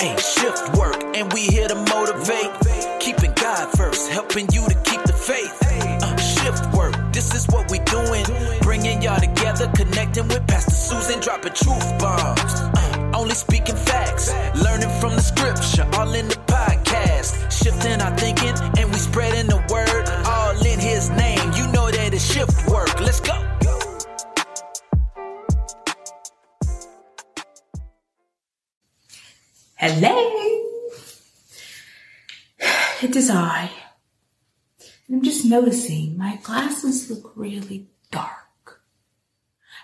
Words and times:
Hey, 0.00 0.16
shift 0.16 0.78
work, 0.78 0.96
and 1.14 1.30
we 1.34 1.42
here 1.42 1.68
to 1.68 1.74
motivate. 1.74 2.50
Keeping 3.00 3.34
God 3.34 3.68
first, 3.76 4.10
helping 4.10 4.48
you 4.50 4.66
to 4.66 4.74
keep 4.84 5.02
the 5.02 5.12
faith. 5.12 5.54
Uh, 6.02 6.16
shift 6.16 6.74
work, 6.74 6.94
this 7.12 7.34
is 7.34 7.46
what 7.48 7.70
we 7.70 7.80
doing. 7.80 8.24
Bringing 8.62 9.02
y'all 9.02 9.20
together, 9.20 9.70
connecting 9.76 10.26
with 10.28 10.46
Pastor 10.46 10.70
Susan, 10.70 11.20
dropping 11.20 11.52
truth 11.52 11.98
bombs. 11.98 12.54
Uh, 12.80 13.12
only 13.14 13.34
speaking 13.34 13.76
facts, 13.76 14.32
learning 14.64 14.88
from 15.00 15.16
the 15.16 15.20
scripture, 15.20 15.86
all 15.98 16.14
in 16.14 16.28
the 16.28 16.36
podcast. 16.48 16.99
It 33.02 33.16
is 33.16 33.30
I. 33.30 33.70
And 35.08 35.16
I'm 35.16 35.22
just 35.22 35.46
noticing 35.46 36.18
my 36.18 36.38
glasses 36.42 37.08
look 37.08 37.32
really 37.34 37.88
dark. 38.10 38.82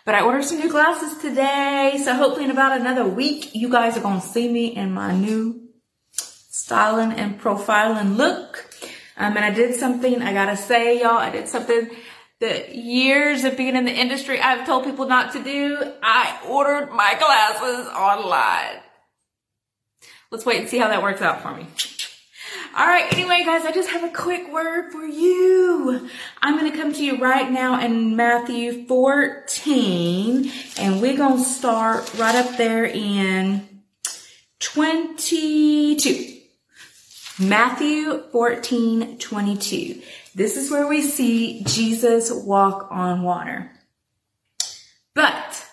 But 0.04 0.14
I 0.14 0.20
ordered 0.20 0.44
some 0.44 0.58
new 0.58 0.70
glasses 0.70 1.16
today, 1.22 1.98
so 2.04 2.14
hopefully 2.14 2.44
in 2.44 2.50
about 2.50 2.78
another 2.78 3.08
week, 3.08 3.54
you 3.54 3.70
guys 3.70 3.96
are 3.96 4.02
gonna 4.02 4.20
see 4.20 4.48
me 4.52 4.66
in 4.66 4.92
my 4.92 5.14
new 5.14 5.62
styling 6.12 7.12
and 7.12 7.40
profiling 7.40 8.16
look. 8.16 8.68
Um, 9.16 9.34
and 9.34 9.44
I 9.46 9.50
did 9.50 9.74
something, 9.74 10.20
I 10.20 10.34
gotta 10.34 10.56
say, 10.56 11.00
y'all, 11.00 11.16
I 11.16 11.30
did 11.30 11.48
something 11.48 11.88
that 12.40 12.74
years 12.74 13.44
of 13.44 13.56
being 13.56 13.76
in 13.76 13.86
the 13.86 13.92
industry 13.92 14.38
I've 14.38 14.66
told 14.66 14.84
people 14.84 15.08
not 15.08 15.32
to 15.32 15.42
do. 15.42 15.92
I 16.02 16.38
ordered 16.46 16.92
my 16.92 17.16
glasses 17.18 17.88
online. 17.88 18.82
Let's 20.30 20.44
wait 20.44 20.60
and 20.60 20.68
see 20.68 20.76
how 20.76 20.88
that 20.88 21.02
works 21.02 21.22
out 21.22 21.40
for 21.40 21.56
me. 21.56 21.66
All 22.76 22.86
right. 22.86 23.10
Anyway, 23.12 23.42
guys, 23.44 23.64
I 23.64 23.72
just 23.72 23.90
have 23.90 24.04
a 24.04 24.12
quick 24.12 24.52
word 24.52 24.92
for 24.92 25.04
you. 25.04 26.08
I'm 26.42 26.58
going 26.58 26.70
to 26.70 26.76
come 26.76 26.92
to 26.92 27.04
you 27.04 27.18
right 27.18 27.50
now 27.50 27.80
in 27.80 28.16
Matthew 28.16 28.86
14 28.86 30.52
and 30.78 31.00
we're 31.00 31.16
going 31.16 31.38
to 31.38 31.44
start 31.44 32.12
right 32.18 32.34
up 32.34 32.56
there 32.56 32.84
in 32.84 33.66
22. 34.60 36.34
Matthew 37.38 38.22
14, 38.32 39.18
22. 39.18 40.02
This 40.34 40.56
is 40.56 40.70
where 40.70 40.86
we 40.86 41.02
see 41.02 41.62
Jesus 41.64 42.30
walk 42.30 42.88
on 42.90 43.22
water. 43.22 43.70
But 45.14 45.65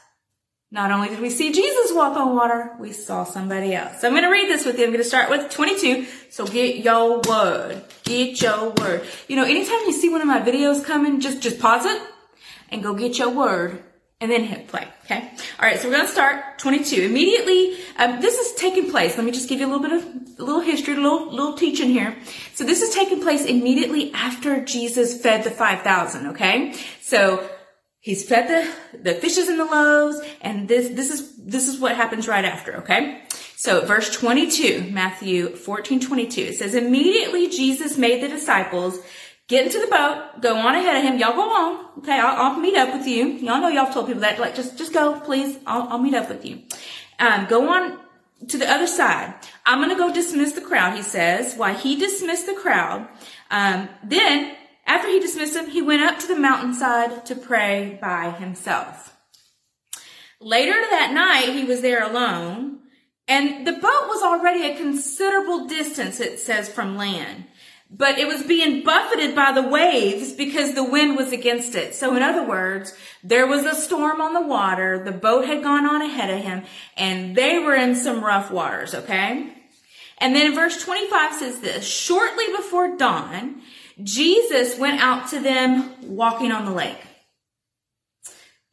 not 0.73 0.89
only 0.89 1.07
did 1.07 1.19
we 1.19 1.29
see 1.29 1.53
Jesus 1.53 1.93
walk 1.93 2.17
on 2.17 2.35
water, 2.35 2.71
we 2.79 2.91
saw 2.91 3.25
somebody 3.25 3.75
else. 3.75 4.01
So 4.01 4.07
I'm 4.07 4.13
going 4.13 4.23
to 4.23 4.31
read 4.31 4.49
this 4.49 4.65
with 4.65 4.79
you. 4.79 4.85
I'm 4.85 4.89
going 4.89 5.03
to 5.03 5.07
start 5.07 5.29
with 5.29 5.51
22. 5.51 6.07
So 6.31 6.47
get 6.47 6.77
your 6.77 7.21
word. 7.21 7.83
Get 8.03 8.41
your 8.41 8.71
word. 8.71 9.05
You 9.27 9.35
know, 9.35 9.43
anytime 9.43 9.77
you 9.85 9.93
see 9.93 10.09
one 10.09 10.21
of 10.21 10.27
my 10.27 10.41
videos 10.41 10.83
coming, 10.83 11.19
just, 11.19 11.43
just 11.43 11.59
pause 11.59 11.85
it 11.85 12.01
and 12.69 12.81
go 12.81 12.95
get 12.95 13.19
your 13.19 13.29
word 13.29 13.83
and 14.19 14.31
then 14.31 14.45
hit 14.45 14.67
play. 14.67 14.87
Okay. 15.05 15.29
All 15.59 15.67
right. 15.67 15.79
So 15.79 15.89
we're 15.89 15.93
going 15.93 16.07
to 16.07 16.11
start 16.11 16.57
22. 16.57 17.03
Immediately, 17.03 17.77
um, 17.97 18.19
this 18.19 18.39
is 18.39 18.55
taking 18.55 18.89
place. 18.89 19.15
Let 19.15 19.27
me 19.27 19.31
just 19.31 19.49
give 19.49 19.59
you 19.59 19.67
a 19.67 19.71
little 19.71 19.83
bit 19.83 19.91
of 19.91 20.39
a 20.39 20.43
little 20.43 20.61
history, 20.61 20.95
a 20.95 20.97
little, 20.97 21.29
little 21.29 21.53
teaching 21.53 21.89
here. 21.89 22.17
So 22.55 22.63
this 22.63 22.81
is 22.81 22.95
taking 22.95 23.21
place 23.21 23.45
immediately 23.45 24.11
after 24.13 24.65
Jesus 24.65 25.21
fed 25.21 25.43
the 25.43 25.51
5,000. 25.51 26.27
Okay. 26.29 26.73
So 26.99 27.47
He's 28.03 28.27
fed 28.27 28.49
the, 28.49 28.99
the 28.99 29.13
fishes 29.13 29.47
and 29.47 29.57
the 29.57 29.63
loaves, 29.63 30.19
and 30.41 30.67
this, 30.67 30.89
this 30.89 31.09
is, 31.09 31.37
this 31.37 31.69
is 31.69 31.79
what 31.79 31.95
happens 31.95 32.27
right 32.27 32.43
after, 32.43 32.79
okay? 32.79 33.23
So 33.55 33.85
verse 33.85 34.13
22, 34.13 34.89
Matthew 34.91 35.55
14, 35.55 36.01
22, 36.01 36.41
it 36.41 36.55
says, 36.55 36.75
immediately 36.75 37.47
Jesus 37.47 37.97
made 37.97 38.21
the 38.21 38.27
disciples 38.27 38.99
get 39.47 39.65
into 39.65 39.79
the 39.79 39.87
boat, 39.87 40.41
go 40.41 40.57
on 40.57 40.75
ahead 40.75 40.97
of 40.97 41.03
him. 41.03 41.17
Y'all 41.17 41.33
go 41.33 41.49
on. 41.49 41.99
Okay. 41.99 42.19
I'll, 42.19 42.51
I'll 42.51 42.59
meet 42.59 42.75
up 42.75 42.93
with 42.93 43.07
you. 43.07 43.27
Y'all 43.27 43.61
know 43.61 43.69
y'all 43.69 43.93
told 43.93 44.07
people 44.07 44.21
that, 44.21 44.37
like, 44.37 44.55
just, 44.55 44.77
just 44.77 44.93
go, 44.93 45.19
please. 45.21 45.57
I'll, 45.65 45.87
I'll 45.89 45.97
meet 45.97 46.13
up 46.13 46.27
with 46.27 46.45
you. 46.45 46.63
Um, 47.19 47.45
go 47.45 47.69
on 47.69 47.99
to 48.49 48.57
the 48.57 48.69
other 48.69 48.87
side. 48.87 49.33
I'm 49.65 49.87
to 49.87 49.95
go 49.95 50.13
dismiss 50.13 50.51
the 50.51 50.61
crowd, 50.61 50.97
he 50.97 51.03
says. 51.03 51.55
Why 51.55 51.71
he 51.71 51.95
dismissed 51.95 52.47
the 52.47 52.55
crowd. 52.55 53.07
Um, 53.49 53.87
then 54.03 54.57
after 54.85 55.07
he 55.07 55.19
dismissed 55.19 55.53
them, 55.53 55.69
he 55.69 55.81
went 55.81 56.03
up 56.03 56.19
to 56.19 56.27
the 56.27 56.35
mountainside 56.35 57.25
to 57.27 57.35
pray 57.35 57.97
by 58.01 58.31
himself. 58.31 59.15
Later 60.39 60.73
that 60.73 61.13
night, 61.13 61.55
he 61.55 61.63
was 61.63 61.81
there 61.81 62.03
alone, 62.03 62.79
and 63.27 63.65
the 63.65 63.71
boat 63.71 63.81
was 64.07 64.21
already 64.21 64.65
a 64.65 64.75
considerable 64.75 65.67
distance, 65.67 66.19
it 66.19 66.39
says, 66.39 66.67
from 66.67 66.97
land. 66.97 67.45
But 67.89 68.17
it 68.17 68.27
was 68.27 68.43
being 68.43 68.83
buffeted 68.83 69.35
by 69.35 69.51
the 69.51 69.67
waves 69.67 70.33
because 70.33 70.73
the 70.73 70.83
wind 70.83 71.15
was 71.15 71.31
against 71.31 71.75
it. 71.75 71.93
So 71.93 72.15
in 72.15 72.23
other 72.23 72.45
words, 72.45 72.93
there 73.23 73.47
was 73.47 73.65
a 73.65 73.75
storm 73.75 74.19
on 74.19 74.33
the 74.33 74.41
water, 74.41 75.03
the 75.05 75.11
boat 75.11 75.45
had 75.45 75.63
gone 75.63 75.85
on 75.85 76.01
ahead 76.01 76.29
of 76.29 76.43
him, 76.43 76.63
and 76.97 77.35
they 77.35 77.59
were 77.59 77.75
in 77.75 77.95
some 77.95 78.23
rough 78.23 78.51
waters, 78.51 78.93
okay? 78.95 79.53
And 80.17 80.35
then 80.35 80.55
verse 80.55 80.83
25 80.83 81.33
says 81.35 81.59
this, 81.61 81.85
shortly 81.85 82.45
before 82.55 82.97
dawn, 82.97 83.61
Jesus 84.01 84.77
went 84.79 85.01
out 85.01 85.29
to 85.29 85.39
them 85.39 85.93
walking 86.15 86.51
on 86.51 86.65
the 86.65 86.71
lake. 86.71 86.97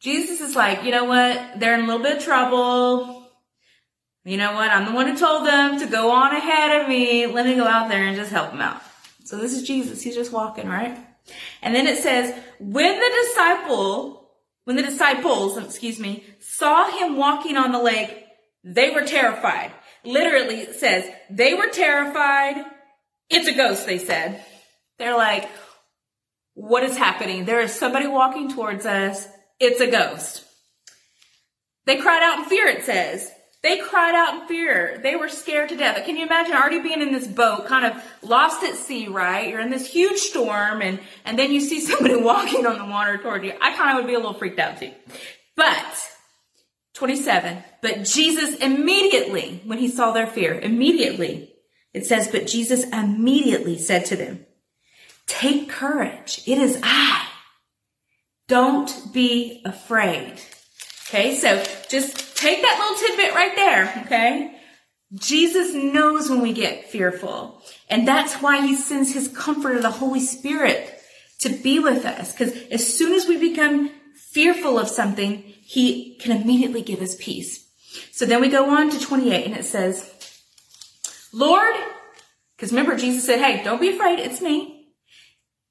Jesus 0.01 0.41
is 0.41 0.57
like, 0.57 0.85
you 0.85 0.91
know 0.91 1.05
what? 1.05 1.61
They're 1.61 1.75
in 1.75 1.81
a 1.81 1.87
little 1.87 2.03
bit 2.03 2.17
of 2.17 2.25
trouble. 2.25 3.29
You 4.25 4.39
know 4.39 4.55
what? 4.55 4.71
I'm 4.71 4.87
the 4.87 4.93
one 4.93 5.09
who 5.09 5.17
told 5.17 5.47
them 5.47 5.79
to 5.81 5.87
go 5.87 6.11
on 6.11 6.35
ahead 6.35 6.81
of 6.81 6.89
me. 6.89 7.27
Let 7.27 7.47
me 7.47 7.55
go 7.57 7.67
out 7.67 7.89
there 7.89 8.05
and 8.05 8.17
just 8.17 8.31
help 8.31 8.51
them 8.51 8.61
out. 8.61 8.81
So 9.25 9.37
this 9.37 9.53
is 9.53 9.67
Jesus. 9.67 10.03
He's 10.03 10.15
just 10.15 10.33
walking, 10.33 10.69
right? 10.69 10.99
And 11.63 11.75
then 11.75 11.87
it 11.87 11.99
says, 11.99 12.35
when 12.59 12.99
the 12.99 13.23
disciple, 13.23 14.31
when 14.65 14.77
the 14.77 14.83
disciples, 14.83 15.59
excuse 15.59 16.01
me, 16.01 16.25
saw 16.39 16.91
him 16.99 17.17
walking 17.17 17.57
on 17.57 17.73
the 17.73 17.83
lake, 17.83 18.25
they 18.65 18.91
were 18.91 19.03
terrified. 19.03 19.71
Literally 20.05 20.61
it 20.61 20.75
says, 20.77 21.11
they 21.29 21.55
were 21.55 21.69
terrified. 21.69 22.65
It's 23.29 23.49
a 23.49 23.55
ghost, 23.55 23.87
they 23.87 23.99
said. 23.99 24.45
They're 25.00 25.16
like, 25.16 25.49
what 26.53 26.83
is 26.83 26.94
happening? 26.94 27.47
There 27.47 27.61
is 27.61 27.75
somebody 27.75 28.06
walking 28.06 28.53
towards 28.53 28.84
us. 28.84 29.27
It's 29.59 29.81
a 29.81 29.91
ghost. 29.91 30.44
They 31.87 31.97
cried 31.97 32.22
out 32.22 32.41
in 32.41 32.44
fear, 32.44 32.66
it 32.66 32.84
says. 32.84 33.33
They 33.62 33.78
cried 33.78 34.15
out 34.15 34.43
in 34.43 34.47
fear. 34.47 35.00
They 35.03 35.16
were 35.16 35.31
scared 35.31 35.71
to 35.71 35.77
death. 35.78 36.05
Can 36.05 36.19
you 36.19 36.27
imagine 36.27 36.55
already 36.55 36.83
being 36.83 37.00
in 37.00 37.12
this 37.12 37.27
boat, 37.27 37.66
kind 37.66 37.87
of 37.87 38.03
lost 38.22 38.62
at 38.62 38.75
sea, 38.75 39.09
right? 39.09 39.49
You're 39.49 39.60
in 39.60 39.71
this 39.71 39.91
huge 39.91 40.19
storm 40.19 40.83
and, 40.83 41.00
and 41.25 41.39
then 41.39 41.50
you 41.50 41.62
see 41.62 41.81
somebody 41.81 42.16
walking 42.16 42.66
on 42.66 42.77
the 42.77 42.84
water 42.84 43.16
toward 43.16 43.43
you. 43.43 43.55
I 43.59 43.75
kind 43.75 43.97
of 43.97 44.05
would 44.05 44.06
be 44.06 44.15
a 44.15 44.19
little 44.19 44.34
freaked 44.34 44.59
out 44.59 44.78
too. 44.78 44.93
But 45.56 46.10
27, 46.93 47.65
but 47.81 48.05
Jesus 48.05 48.56
immediately, 48.56 49.62
when 49.65 49.78
he 49.78 49.89
saw 49.89 50.12
their 50.12 50.27
fear, 50.27 50.60
immediately, 50.60 51.55
it 51.94 52.05
says, 52.05 52.28
but 52.28 52.47
Jesus 52.47 52.84
immediately 52.91 53.78
said 53.78 54.05
to 54.06 54.16
them, 54.16 54.44
Take 55.31 55.69
courage. 55.69 56.43
It 56.45 56.59
is 56.59 56.81
I. 56.83 57.29
Don't 58.49 59.13
be 59.13 59.63
afraid. 59.65 60.41
Okay, 61.09 61.37
so 61.37 61.63
just 61.89 62.37
take 62.37 62.61
that 62.63 62.79
little 62.81 63.09
tidbit 63.09 63.35
right 63.35 63.55
there, 63.55 64.03
okay? 64.07 64.57
Jesus 65.15 65.73
knows 65.73 66.29
when 66.29 66.41
we 66.41 66.53
get 66.53 66.91
fearful. 66.91 67.63
And 67.89 68.09
that's 68.09 68.43
why 68.43 68.67
he 68.67 68.75
sends 68.75 69.15
his 69.15 69.29
comforter, 69.29 69.81
the 69.81 69.91
Holy 69.93 70.19
Spirit, 70.19 71.01
to 71.41 71.49
be 71.49 71.79
with 71.79 72.05
us. 72.05 72.33
Because 72.33 72.53
as 72.73 72.97
soon 72.97 73.13
as 73.13 73.29
we 73.29 73.37
become 73.37 73.93
fearful 74.33 74.81
of 74.81 74.89
something, 74.89 75.45
he 75.63 76.17
can 76.17 76.43
immediately 76.43 76.83
give 76.83 77.01
us 77.03 77.15
peace. 77.15 77.69
So 78.11 78.27
then 78.27 78.41
we 78.41 78.49
go 78.49 78.69
on 78.71 78.91
to 78.91 78.99
28 78.99 79.47
and 79.47 79.57
it 79.57 79.65
says, 79.65 80.13
Lord, 81.33 81.77
because 82.57 82.72
remember 82.72 82.97
Jesus 82.97 83.25
said, 83.25 83.39
hey, 83.39 83.63
don't 83.63 83.81
be 83.81 83.91
afraid. 83.91 84.19
It's 84.19 84.41
me. 84.41 84.79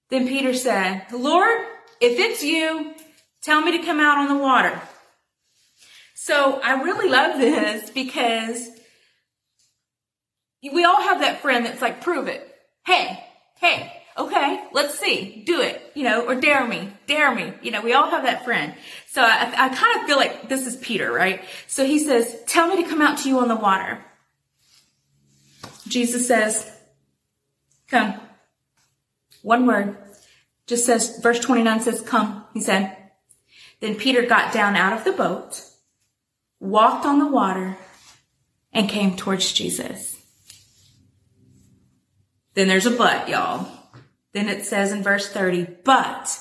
Then 0.09 0.27
Peter 0.27 0.53
said, 0.53 1.05
Lord, 1.11 1.59
if 2.01 2.19
it's 2.19 2.43
you, 2.43 2.93
tell 3.41 3.61
me 3.61 3.77
to 3.77 3.85
come 3.85 3.99
out 3.99 4.17
on 4.17 4.27
the 4.27 4.41
water. 4.41 4.79
So 6.15 6.59
I 6.61 6.81
really 6.81 7.09
love 7.09 7.39
this 7.39 7.89
because 7.89 8.69
we 10.61 10.83
all 10.83 11.01
have 11.01 11.21
that 11.21 11.41
friend 11.41 11.65
that's 11.65 11.81
like, 11.81 12.01
prove 12.01 12.27
it. 12.27 12.45
Hey, 12.85 13.23
hey, 13.59 13.93
okay, 14.17 14.63
let's 14.73 14.99
see, 14.99 15.43
do 15.45 15.61
it, 15.61 15.81
you 15.95 16.03
know, 16.03 16.25
or 16.25 16.35
dare 16.35 16.67
me, 16.67 16.89
dare 17.07 17.33
me. 17.33 17.53
You 17.61 17.71
know, 17.71 17.81
we 17.81 17.93
all 17.93 18.09
have 18.09 18.23
that 18.23 18.43
friend. 18.43 18.73
So 19.07 19.21
I, 19.21 19.53
I 19.55 19.69
kind 19.69 19.99
of 19.99 20.05
feel 20.07 20.17
like 20.17 20.49
this 20.49 20.67
is 20.67 20.75
Peter, 20.77 21.11
right? 21.11 21.43
So 21.67 21.85
he 21.85 21.99
says, 21.99 22.35
tell 22.47 22.67
me 22.67 22.83
to 22.83 22.89
come 22.89 23.01
out 23.01 23.19
to 23.19 23.29
you 23.29 23.39
on 23.39 23.47
the 23.47 23.55
water. 23.55 24.03
Jesus 25.87 26.27
says, 26.27 26.69
come. 27.89 28.19
One 29.41 29.65
word. 29.65 29.97
Just 30.67 30.85
says, 30.85 31.19
verse 31.21 31.39
29 31.39 31.81
says, 31.81 32.01
come, 32.01 32.45
he 32.53 32.61
said. 32.61 32.95
Then 33.79 33.95
Peter 33.95 34.23
got 34.23 34.53
down 34.53 34.75
out 34.75 34.93
of 34.93 35.03
the 35.03 35.11
boat, 35.11 35.63
walked 36.59 37.05
on 37.05 37.19
the 37.19 37.27
water, 37.27 37.77
and 38.71 38.89
came 38.89 39.15
towards 39.15 39.51
Jesus. 39.51 40.17
Then 42.53 42.67
there's 42.67 42.85
a 42.85 42.91
but, 42.91 43.29
y'all. 43.29 43.67
Then 44.33 44.47
it 44.47 44.65
says 44.65 44.91
in 44.91 45.01
verse 45.01 45.31
30, 45.31 45.65
but 45.83 46.39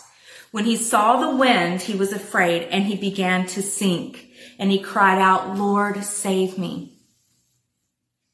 when 0.50 0.64
he 0.64 0.76
saw 0.76 1.16
the 1.20 1.36
wind, 1.36 1.82
he 1.82 1.94
was 1.94 2.12
afraid 2.12 2.64
and 2.70 2.84
he 2.84 2.96
began 2.96 3.46
to 3.46 3.62
sink 3.62 4.28
and 4.58 4.70
he 4.70 4.78
cried 4.78 5.20
out, 5.20 5.56
Lord, 5.56 6.02
save 6.04 6.58
me. 6.58 6.98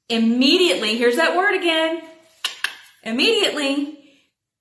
Immediately, 0.08 0.96
here's 0.96 1.16
that 1.16 1.36
word 1.36 1.54
again. 1.54 2.02
Immediately, 3.02 4.03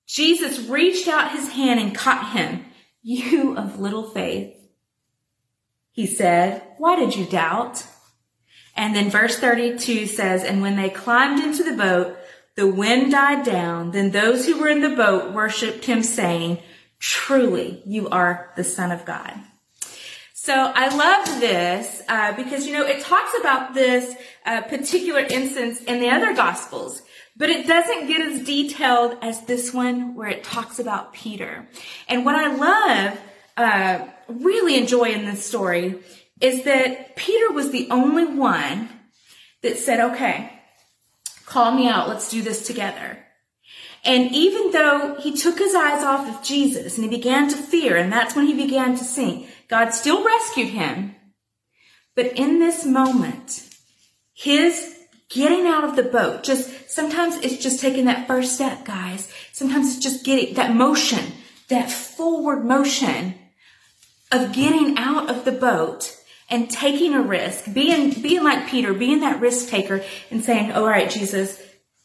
Jesus 0.06 0.68
reached 0.68 1.08
out 1.08 1.32
his 1.32 1.50
hand 1.50 1.80
and 1.80 1.94
caught 1.94 2.32
him. 2.32 2.64
You 3.02 3.56
of 3.56 3.80
little 3.80 4.04
faith. 4.10 4.54
He 5.92 6.06
said, 6.06 6.62
why 6.78 6.96
did 6.96 7.14
you 7.14 7.24
doubt? 7.24 7.86
And 8.76 8.96
then 8.96 9.10
verse 9.10 9.38
32 9.38 10.06
says, 10.06 10.42
and 10.42 10.60
when 10.60 10.76
they 10.76 10.90
climbed 10.90 11.42
into 11.42 11.62
the 11.62 11.76
boat, 11.76 12.16
the 12.56 12.66
wind 12.66 13.12
died 13.12 13.44
down. 13.44 13.92
Then 13.92 14.10
those 14.10 14.46
who 14.46 14.58
were 14.58 14.68
in 14.68 14.80
the 14.80 14.96
boat 14.96 15.32
worshiped 15.32 15.84
him 15.84 16.02
saying, 16.02 16.58
truly 16.98 17.82
you 17.86 18.08
are 18.08 18.52
the 18.56 18.64
son 18.64 18.90
of 18.90 19.04
God. 19.04 19.32
So 20.32 20.52
I 20.52 20.94
love 20.94 21.40
this 21.40 22.02
uh, 22.08 22.32
because 22.36 22.66
you 22.66 22.74
know 22.74 22.84
it 22.84 23.02
talks 23.02 23.32
about 23.40 23.72
this 23.72 24.14
uh, 24.44 24.60
particular 24.62 25.20
instance 25.20 25.82
in 25.82 26.00
the 26.00 26.10
other 26.10 26.34
gospels, 26.34 27.00
but 27.36 27.50
it 27.50 27.66
doesn't 27.66 28.06
get 28.06 28.20
as 28.20 28.44
detailed 28.44 29.16
as 29.22 29.42
this 29.42 29.72
one 29.72 30.14
where 30.14 30.28
it 30.28 30.44
talks 30.44 30.78
about 30.78 31.12
Peter. 31.12 31.68
And 32.08 32.24
what 32.24 32.36
I 32.36 32.54
love, 32.54 33.20
uh, 33.56 34.06
really 34.28 34.76
enjoy 34.76 35.10
in 35.12 35.24
this 35.24 35.44
story, 35.44 36.00
is 36.40 36.64
that 36.64 37.16
Peter 37.16 37.52
was 37.52 37.70
the 37.70 37.88
only 37.90 38.24
one 38.24 38.88
that 39.62 39.78
said, 39.78 40.00
"Okay, 40.00 40.52
call 41.46 41.72
me 41.72 41.88
out. 41.88 42.08
Let's 42.08 42.28
do 42.28 42.42
this 42.42 42.66
together." 42.66 43.18
And 44.04 44.32
even 44.32 44.70
though 44.72 45.16
he 45.18 45.32
took 45.34 45.58
his 45.58 45.74
eyes 45.74 46.04
off 46.04 46.28
of 46.28 46.42
Jesus 46.42 46.98
and 46.98 47.04
he 47.04 47.16
began 47.16 47.48
to 47.48 47.56
fear, 47.56 47.96
and 47.96 48.12
that's 48.12 48.36
when 48.36 48.46
he 48.46 48.54
began 48.54 48.96
to 48.96 49.04
sink, 49.04 49.48
God 49.68 49.90
still 49.90 50.22
rescued 50.22 50.68
him. 50.68 51.14
But 52.14 52.26
in 52.38 52.60
this 52.60 52.84
moment, 52.84 53.66
his 54.34 54.93
getting 55.34 55.66
out 55.66 55.82
of 55.82 55.96
the 55.96 56.04
boat, 56.04 56.44
just 56.44 56.88
sometimes 56.88 57.36
it's 57.38 57.60
just 57.60 57.80
taking 57.80 58.04
that 58.04 58.28
first 58.28 58.54
step, 58.54 58.84
guys. 58.84 59.30
Sometimes 59.52 59.88
it's 59.88 60.02
just 60.02 60.24
getting 60.24 60.54
that 60.54 60.74
motion, 60.74 61.32
that 61.68 61.90
forward 61.90 62.64
motion 62.64 63.34
of 64.30 64.52
getting 64.52 64.96
out 64.96 65.28
of 65.28 65.44
the 65.44 65.52
boat 65.52 66.16
and 66.48 66.70
taking 66.70 67.14
a 67.14 67.20
risk, 67.20 67.72
being, 67.72 68.10
being 68.22 68.44
like 68.44 68.68
Peter, 68.68 68.94
being 68.94 69.20
that 69.20 69.40
risk 69.40 69.68
taker 69.68 70.04
and 70.30 70.44
saying, 70.44 70.70
all 70.70 70.86
right, 70.86 71.10
Jesus, 71.10 71.60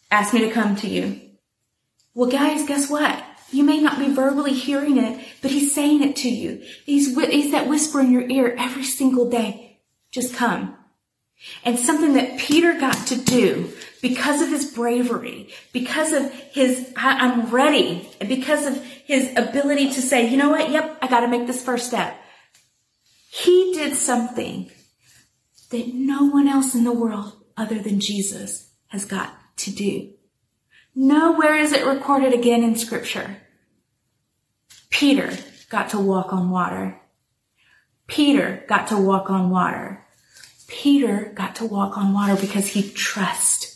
ask 0.09 0.33
me 0.33 0.39
to 0.39 0.51
come 0.51 0.75
to 0.77 0.87
you. 0.87 1.21
Well, 2.15 2.31
guys, 2.31 2.67
guess 2.67 2.89
what? 2.89 3.23
You 3.51 3.63
may 3.63 3.79
not 3.79 3.99
be 3.99 4.11
verbally 4.11 4.53
hearing 4.53 4.97
it, 4.97 5.23
but 5.43 5.51
he's 5.51 5.73
saying 5.73 6.01
it 6.01 6.15
to 6.17 6.29
you. 6.29 6.63
He's, 6.85 7.15
he's 7.15 7.51
that 7.51 7.67
whisper 7.67 7.99
in 7.99 8.11
your 8.11 8.27
ear 8.27 8.55
every 8.57 8.83
single 8.83 9.29
day. 9.29 9.81
Just 10.11 10.33
come. 10.33 10.78
And 11.63 11.79
something 11.79 12.13
that 12.13 12.37
Peter 12.37 12.79
got 12.79 13.07
to 13.07 13.15
do 13.15 13.71
because 14.01 14.41
of 14.41 14.49
his 14.49 14.65
bravery, 14.65 15.49
because 15.73 16.13
of 16.13 16.31
his, 16.33 16.91
I, 16.95 17.27
am 17.27 17.49
ready, 17.49 18.09
and 18.19 18.27
because 18.27 18.65
of 18.65 18.83
his 18.83 19.31
ability 19.35 19.91
to 19.93 20.01
say, 20.01 20.27
you 20.27 20.37
know 20.37 20.49
what? 20.49 20.69
Yep, 20.69 20.99
I 21.01 21.07
got 21.07 21.21
to 21.21 21.27
make 21.27 21.47
this 21.47 21.63
first 21.63 21.87
step. 21.87 22.15
He 23.29 23.73
did 23.73 23.95
something 23.95 24.71
that 25.69 25.93
no 25.93 26.25
one 26.25 26.47
else 26.47 26.75
in 26.75 26.83
the 26.83 26.91
world 26.91 27.33
other 27.55 27.79
than 27.79 27.99
Jesus 27.99 28.71
has 28.87 29.05
got 29.05 29.33
to 29.57 29.71
do. 29.71 30.11
Nowhere 30.95 31.55
is 31.55 31.71
it 31.71 31.85
recorded 31.85 32.33
again 32.33 32.63
in 32.63 32.75
scripture. 32.75 33.37
Peter 34.89 35.31
got 35.69 35.89
to 35.89 35.99
walk 35.99 36.33
on 36.33 36.49
water. 36.49 36.99
Peter 38.07 38.65
got 38.67 38.87
to 38.87 38.97
walk 38.97 39.29
on 39.29 39.49
water. 39.49 40.05
Peter 40.81 41.29
got 41.35 41.57
to 41.57 41.65
walk 41.65 41.97
on 41.97 42.13
water 42.13 42.37
because 42.39 42.67
he 42.67 42.89
trusted. 42.91 43.68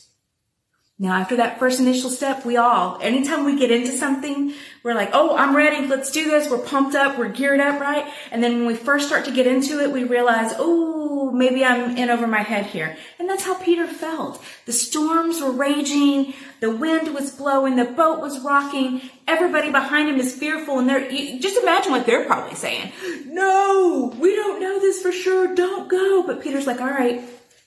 Now, 1.03 1.15
after 1.15 1.35
that 1.35 1.59
first 1.59 1.81
initial 1.81 2.09
step, 2.09 2.45
we 2.45 2.55
all, 2.55 2.97
anytime 3.01 3.44
we 3.44 3.59
get 3.59 3.71
into 3.71 3.91
something, 3.91 4.53
we're 4.83 4.94
like, 4.94 5.09
oh, 5.11 5.35
I'm 5.35 5.53
ready. 5.53 5.85
Let's 5.85 6.09
do 6.11 6.29
this. 6.29 6.50
We're 6.50 6.59
pumped 6.59 6.95
up. 6.95 7.17
We're 7.17 7.27
geared 7.27 7.59
up, 7.59 7.81
right? 7.81 8.05
And 8.31 8.41
then 8.41 8.59
when 8.59 8.67
we 8.67 8.75
first 8.75 9.07
start 9.07 9.25
to 9.25 9.31
get 9.31 9.45
into 9.45 9.81
it, 9.81 9.91
we 9.91 10.05
realize, 10.05 10.53
oh, 10.57 11.29
maybe 11.31 11.65
I'm 11.65 11.97
in 11.97 12.09
over 12.09 12.25
my 12.25 12.41
head 12.41 12.67
here. 12.67 12.95
And 13.19 13.29
that's 13.29 13.44
how 13.44 13.55
Peter 13.55 13.85
felt. 13.85 14.41
The 14.65 14.71
storms 14.71 15.41
were 15.41 15.51
raging. 15.51 16.35
The 16.61 16.73
wind 16.73 17.13
was 17.13 17.31
blowing. 17.31 17.75
The 17.75 17.83
boat 17.83 18.21
was 18.21 18.39
rocking. 18.39 19.01
Everybody 19.27 19.73
behind 19.73 20.07
him 20.07 20.21
is 20.21 20.33
fearful. 20.33 20.79
And 20.79 20.88
they're, 20.88 21.11
just 21.11 21.61
imagine 21.61 21.91
what 21.91 22.05
they're 22.05 22.25
probably 22.25 22.55
saying. 22.55 22.94
No, 23.25 24.15
we 24.17 24.38
don't 24.38 24.61
know 24.61 24.79
this 24.79 25.01
for 25.01 25.11
sure. 25.11 25.53
Don't 25.53 25.89
go. 25.89 26.23
But 26.25 26.41
Peter's 26.41 26.65
like, 26.65 26.79
all 26.79 26.88
right, 26.88 27.25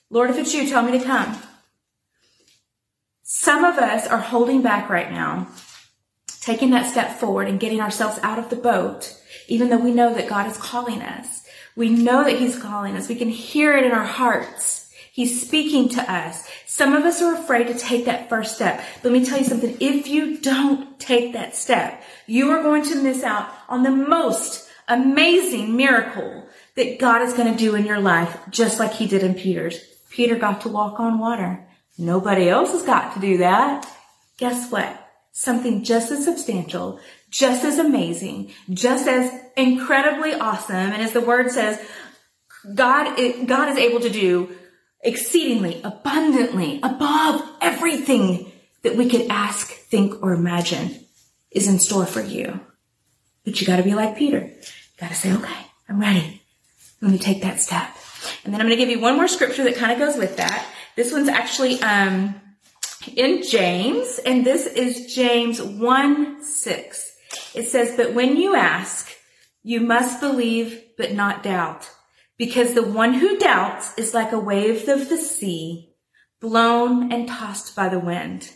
Lord, 0.09 0.31
if 0.31 0.39
it's 0.39 0.55
you, 0.55 0.67
tell 0.67 0.81
me 0.81 0.97
to 0.97 1.05
come. 1.05 1.39
Some 3.29 3.65
of 3.65 3.77
us 3.77 4.07
are 4.07 4.21
holding 4.21 4.61
back 4.61 4.89
right 4.89 5.11
now, 5.11 5.49
taking 6.39 6.69
that 6.69 6.89
step 6.89 7.19
forward 7.19 7.49
and 7.49 7.59
getting 7.59 7.81
ourselves 7.81 8.17
out 8.23 8.39
of 8.39 8.49
the 8.49 8.55
boat, 8.55 9.21
even 9.49 9.67
though 9.67 9.79
we 9.79 9.93
know 9.93 10.13
that 10.13 10.29
God 10.29 10.49
is 10.49 10.55
calling 10.55 11.01
us. 11.01 11.45
We 11.75 11.89
know 11.89 12.23
that 12.23 12.39
He's 12.39 12.57
calling 12.57 12.95
us. 12.95 13.09
We 13.09 13.15
can 13.15 13.27
hear 13.27 13.75
it 13.75 13.83
in 13.83 13.91
our 13.91 14.05
hearts. 14.05 14.89
He's 15.11 15.45
speaking 15.45 15.89
to 15.89 16.09
us. 16.09 16.47
Some 16.67 16.93
of 16.93 17.03
us 17.03 17.21
are 17.21 17.35
afraid 17.35 17.67
to 17.67 17.73
take 17.73 18.05
that 18.05 18.29
first 18.29 18.55
step. 18.55 18.81
Let 19.03 19.11
me 19.11 19.25
tell 19.25 19.39
you 19.39 19.43
something. 19.43 19.75
If 19.81 20.07
you 20.07 20.37
don't 20.37 20.97
take 20.97 21.33
that 21.33 21.53
step, 21.53 22.01
you 22.27 22.49
are 22.51 22.63
going 22.63 22.83
to 22.83 23.03
miss 23.03 23.23
out 23.23 23.49
on 23.67 23.83
the 23.83 23.91
most 23.91 24.69
amazing 24.87 25.75
miracle 25.75 26.47
that 26.75 26.97
God 26.97 27.23
is 27.23 27.33
going 27.33 27.51
to 27.51 27.59
do 27.59 27.75
in 27.75 27.85
your 27.85 27.99
life, 27.99 28.39
just 28.49 28.79
like 28.79 28.93
he 28.93 29.05
did 29.05 29.21
in 29.21 29.33
Peter's. 29.33 29.83
Peter 30.09 30.37
got 30.37 30.61
to 30.61 30.69
walk 30.69 31.01
on 31.01 31.19
water. 31.19 31.66
Nobody 31.97 32.49
else 32.49 32.71
has 32.71 32.83
got 32.83 33.13
to 33.13 33.19
do 33.19 33.37
that. 33.37 33.91
Guess 34.37 34.71
what? 34.71 35.03
Something 35.31 35.83
just 35.83 36.11
as 36.11 36.23
substantial, 36.23 36.99
just 37.29 37.63
as 37.63 37.79
amazing, 37.79 38.51
just 38.69 39.07
as 39.07 39.31
incredibly 39.55 40.33
awesome. 40.33 40.75
And 40.75 41.01
as 41.01 41.13
the 41.13 41.21
word 41.21 41.51
says, 41.51 41.79
God, 42.73 43.15
God 43.45 43.69
is 43.69 43.77
able 43.77 43.99
to 44.01 44.09
do 44.09 44.55
exceedingly, 45.01 45.81
abundantly, 45.83 46.79
above 46.81 47.41
everything 47.61 48.51
that 48.83 48.95
we 48.95 49.09
could 49.09 49.27
ask, 49.29 49.71
think, 49.71 50.21
or 50.23 50.33
imagine 50.33 50.99
is 51.51 51.67
in 51.67 51.79
store 51.79 52.05
for 52.05 52.21
you. 52.21 52.59
But 53.45 53.59
you 53.59 53.67
gotta 53.67 53.83
be 53.83 53.95
like 53.95 54.17
Peter. 54.17 54.39
You 54.39 54.99
gotta 54.99 55.15
say, 55.15 55.33
okay, 55.33 55.67
I'm 55.87 55.99
ready. 55.99 56.41
Let 57.01 57.11
me 57.11 57.19
take 57.19 57.43
that 57.43 57.59
step. 57.59 57.89
And 58.43 58.53
then 58.53 58.59
I'm 58.59 58.67
going 58.67 58.77
to 58.77 58.83
give 58.83 58.89
you 58.89 58.99
one 58.99 59.15
more 59.15 59.27
scripture 59.27 59.63
that 59.65 59.75
kind 59.75 59.91
of 59.91 59.99
goes 59.99 60.17
with 60.17 60.37
that. 60.37 60.65
This 60.97 61.11
one's 61.11 61.29
actually 61.29 61.79
um, 61.83 62.41
in 63.15 63.43
James, 63.43 64.19
and 64.25 64.43
this 64.43 64.65
is 64.65 65.13
James 65.13 65.61
1 65.61 66.43
6. 66.43 67.17
It 67.53 67.67
says, 67.67 67.95
But 67.95 68.15
when 68.15 68.35
you 68.35 68.55
ask, 68.55 69.07
you 69.61 69.79
must 69.79 70.19
believe, 70.19 70.81
but 70.97 71.13
not 71.13 71.43
doubt. 71.43 71.87
Because 72.39 72.73
the 72.73 72.81
one 72.81 73.13
who 73.13 73.37
doubts 73.37 73.95
is 73.95 74.15
like 74.15 74.31
a 74.31 74.39
wave 74.39 74.89
of 74.89 75.07
the 75.07 75.17
sea, 75.17 75.93
blown 76.41 77.11
and 77.11 77.27
tossed 77.27 77.75
by 77.75 77.89
the 77.89 77.99
wind. 77.99 78.51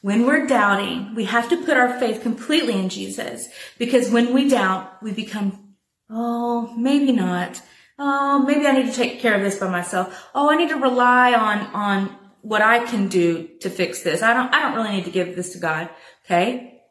When 0.00 0.24
we're 0.24 0.46
doubting, 0.46 1.14
we 1.14 1.26
have 1.26 1.50
to 1.50 1.62
put 1.64 1.76
our 1.76 2.00
faith 2.00 2.22
completely 2.22 2.78
in 2.78 2.88
Jesus. 2.88 3.46
Because 3.78 4.10
when 4.10 4.32
we 4.32 4.48
doubt, 4.48 5.02
we 5.02 5.12
become, 5.12 5.74
oh, 6.08 6.74
maybe 6.78 7.12
not 7.12 7.60
oh, 8.02 8.44
maybe 8.46 8.66
I 8.66 8.72
need 8.72 8.86
to 8.86 8.92
take 8.92 9.20
care 9.20 9.34
of 9.34 9.42
this 9.42 9.58
by 9.58 9.68
myself. 9.68 10.28
Oh, 10.34 10.50
I 10.50 10.56
need 10.56 10.70
to 10.70 10.76
rely 10.76 11.34
on, 11.34 11.60
on 11.74 12.16
what 12.42 12.60
I 12.60 12.84
can 12.84 13.08
do 13.08 13.48
to 13.60 13.70
fix 13.70 14.02
this. 14.02 14.22
I 14.22 14.34
don't, 14.34 14.52
I 14.52 14.62
don't 14.62 14.74
really 14.74 14.96
need 14.96 15.04
to 15.04 15.10
give 15.10 15.36
this 15.36 15.52
to 15.52 15.58
God. 15.58 15.88
Okay. 16.24 16.82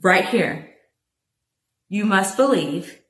Right 0.00 0.24
here. 0.24 0.70
You 1.88 2.04
must 2.04 2.36
believe. 2.36 3.00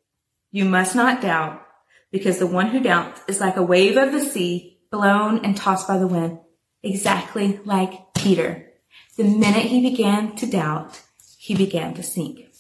You 0.50 0.64
must 0.64 0.96
not 0.96 1.20
doubt 1.20 1.62
because 2.10 2.38
the 2.38 2.46
one 2.46 2.68
who 2.68 2.80
doubts 2.80 3.20
is 3.28 3.40
like 3.40 3.56
a 3.56 3.62
wave 3.62 3.96
of 3.96 4.12
the 4.12 4.20
sea 4.20 4.80
blown 4.90 5.44
and 5.44 5.56
tossed 5.56 5.86
by 5.86 5.98
the 5.98 6.06
wind. 6.06 6.38
Exactly 6.82 7.60
like 7.64 8.14
Peter. 8.14 8.66
The 9.16 9.24
minute 9.24 9.66
he 9.66 9.88
began 9.88 10.34
to 10.36 10.46
doubt, 10.46 11.00
he 11.38 11.54
began 11.54 11.94
to 11.94 12.02
sink. 12.02 12.51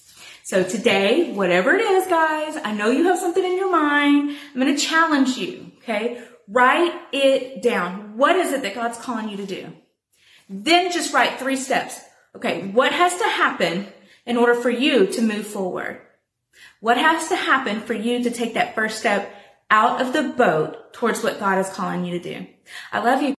So 0.52 0.62
today, 0.62 1.32
whatever 1.32 1.72
it 1.72 1.80
is, 1.80 2.06
guys, 2.08 2.58
I 2.62 2.74
know 2.74 2.90
you 2.90 3.04
have 3.04 3.18
something 3.18 3.42
in 3.42 3.56
your 3.56 3.72
mind. 3.72 4.36
I'm 4.54 4.60
going 4.60 4.76
to 4.76 4.82
challenge 4.82 5.38
you. 5.38 5.72
Okay. 5.78 6.22
Write 6.46 6.92
it 7.10 7.62
down. 7.62 8.18
What 8.18 8.36
is 8.36 8.52
it 8.52 8.60
that 8.60 8.74
God's 8.74 8.98
calling 8.98 9.30
you 9.30 9.38
to 9.38 9.46
do? 9.46 9.72
Then 10.50 10.92
just 10.92 11.14
write 11.14 11.38
three 11.38 11.56
steps. 11.56 11.98
Okay. 12.36 12.68
What 12.68 12.92
has 12.92 13.16
to 13.16 13.24
happen 13.24 13.86
in 14.26 14.36
order 14.36 14.54
for 14.54 14.68
you 14.68 15.06
to 15.06 15.22
move 15.22 15.46
forward? 15.46 16.02
What 16.80 16.98
has 16.98 17.30
to 17.30 17.36
happen 17.36 17.80
for 17.80 17.94
you 17.94 18.22
to 18.22 18.30
take 18.30 18.52
that 18.52 18.74
first 18.74 18.98
step 18.98 19.34
out 19.72 20.02
of 20.02 20.12
the 20.12 20.34
boat 20.36 20.92
towards 20.92 21.24
what 21.24 21.40
God 21.40 21.58
is 21.58 21.70
calling 21.70 22.04
you 22.04 22.18
to 22.18 22.22
do. 22.22 22.46
I 22.92 23.00
love 23.00 23.22
you. 23.22 23.30